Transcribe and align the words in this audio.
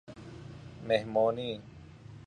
مﮩمانی 0.87 1.61